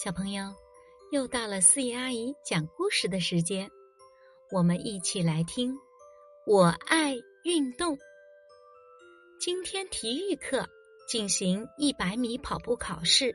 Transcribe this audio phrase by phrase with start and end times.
[0.00, 0.54] 小朋友，
[1.10, 3.68] 又到了四姨阿姨讲故事的时间，
[4.52, 5.76] 我们一起来听。
[6.46, 7.98] 我爱运动。
[9.40, 10.64] 今天体育课
[11.08, 13.34] 进行一百米跑步考试，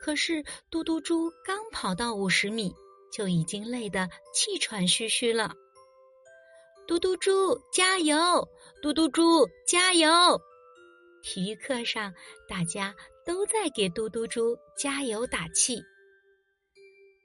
[0.00, 2.72] 可是嘟嘟猪刚跑到五十米，
[3.12, 5.56] 就已经累得气喘吁吁了。
[6.86, 8.48] 嘟嘟猪加油！
[8.80, 10.08] 嘟嘟猪加油！
[11.20, 12.14] 体育课上，
[12.48, 12.94] 大家。
[13.24, 15.82] 都在给嘟嘟猪加油打气。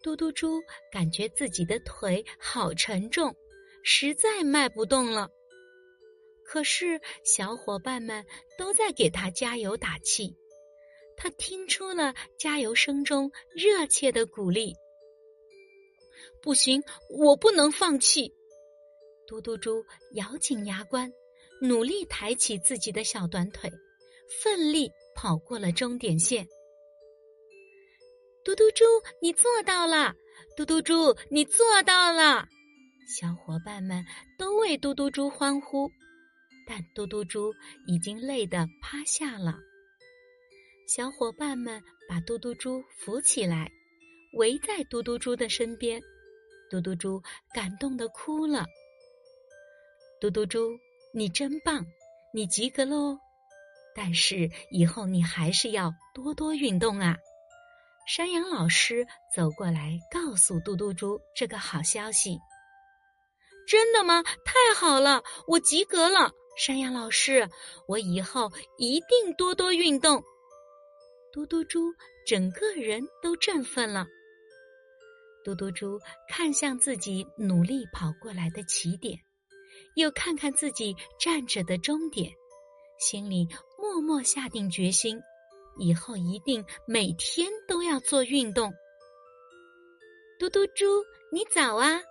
[0.01, 3.35] 嘟嘟猪感觉自己的腿好沉重，
[3.83, 5.29] 实在迈不动了。
[6.45, 8.25] 可是小伙伴们
[8.57, 10.33] 都在给他加油打气，
[11.17, 14.73] 他听出了加油声中热切的鼓励。
[16.41, 18.33] 不行，我不能放弃！
[19.27, 21.11] 嘟嘟猪咬紧牙关，
[21.61, 23.69] 努力抬起自己的小短腿，
[24.41, 24.89] 奋力。
[25.21, 26.47] 跑过了终点线，
[28.41, 28.85] 嘟嘟猪，
[29.21, 30.15] 你做到了！
[30.55, 32.47] 嘟嘟猪，你做到了！
[33.17, 34.05] 小伙伴们
[34.37, 35.91] 都为嘟嘟猪欢呼，
[36.65, 37.53] 但嘟嘟猪
[37.85, 39.59] 已经累得趴下了。
[40.87, 43.69] 小伙伴们把嘟嘟猪扶起来，
[44.37, 46.01] 围在嘟嘟猪的身边，
[46.69, 47.21] 嘟嘟猪
[47.53, 48.65] 感动的哭了。
[50.21, 50.79] 嘟嘟猪，
[51.13, 51.85] 你真棒，
[52.33, 53.19] 你及格了哦！
[54.01, 57.17] 但是以后你还是要多多运动啊！
[58.07, 59.05] 山羊老师
[59.35, 62.37] 走过来告诉嘟嘟猪这个好消息。
[63.67, 64.23] 真的吗？
[64.23, 66.31] 太好了，我及格了！
[66.57, 67.49] 山羊老师，
[67.89, 70.23] 我以后一定多多运动。
[71.33, 71.93] 嘟嘟猪
[72.25, 74.07] 整个人都振奋了。
[75.43, 75.99] 嘟嘟猪
[76.29, 79.19] 看向自己努力跑过来的起点，
[79.95, 82.31] 又看看自己站着的终点，
[82.97, 83.45] 心里。
[83.99, 85.21] 默默下定决心，
[85.77, 88.73] 以后一定每天都要做运动。
[90.39, 91.03] 嘟嘟猪，
[91.33, 92.01] 你早啊！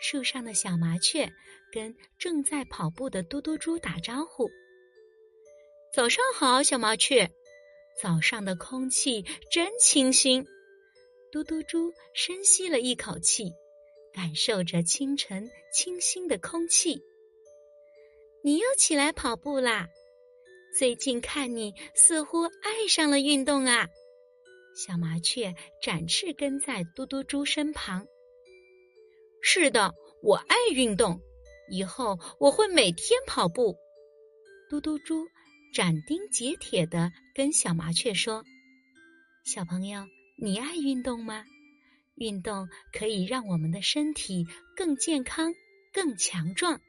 [0.00, 1.28] 树上的小麻雀
[1.72, 4.48] 跟正在跑步的嘟嘟猪打招呼
[5.92, 7.28] ：“早上好，小麻雀。”
[8.00, 10.46] 早上的空气真清新。
[11.32, 13.52] 嘟嘟猪深吸了一口气，
[14.12, 17.02] 感受着清晨清新的空气。
[18.44, 19.88] 你又起来跑步啦？
[20.76, 23.88] 最近看你似乎爱上了运动啊！
[24.74, 28.06] 小麻雀展翅跟在嘟嘟猪身旁。
[29.40, 31.20] 是的，我爱运动，
[31.70, 33.76] 以后我会每天跑步。
[34.68, 35.28] 嘟嘟猪
[35.72, 38.42] 斩钉截铁的跟小麻雀说
[39.46, 40.04] ：“小朋友，
[40.42, 41.44] 你爱运动吗？
[42.16, 45.54] 运动可以让我们的身体更健康、
[45.92, 46.80] 更强壮。”